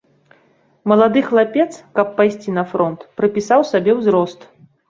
Малады 0.91 1.23
хлапец, 1.27 1.67
каб 1.99 2.07
пайсці 2.21 2.57
на 2.57 2.63
фронт, 2.73 2.99
прыпісаў 3.21 3.59
сабе 3.75 3.91
ўзрост. 4.01 4.53